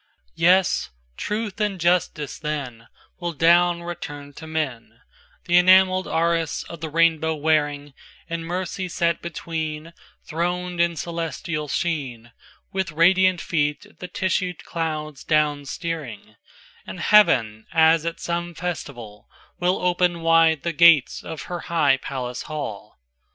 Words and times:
XVYes, 0.35 0.89
Truth 1.15 1.61
and 1.61 1.79
Justice 1.79 2.39
thenWill 2.39 3.37
down 3.37 3.83
return 3.83 4.33
to 4.33 4.47
men, 4.47 5.01
The 5.45 5.57
enamelled 5.59 6.07
arras 6.07 6.65
of 6.67 6.81
the 6.81 6.89
rainbow 6.89 7.35
wearing; 7.35 7.93
And 8.27 8.43
Mercy 8.43 8.89
set 8.89 9.21
between, 9.21 9.93
Throned 10.25 10.81
in 10.81 10.95
celestial 10.95 11.67
sheen, 11.67 12.31
With 12.71 12.91
radiant 12.91 13.41
feet 13.41 13.99
the 13.99 14.07
tissued 14.07 14.65
clouds 14.65 15.23
down 15.23 15.65
steering; 15.65 16.35
And 16.87 16.99
Heaven, 16.99 17.67
as 17.71 18.03
at 18.03 18.19
some 18.19 18.55
festival, 18.55 19.29
Will 19.59 19.79
open 19.83 20.21
wide 20.21 20.63
the 20.63 20.73
gates 20.73 21.21
of 21.23 21.43
her 21.43 21.59
high 21.69 21.97
palace 21.97 22.41
hall. 22.49 22.97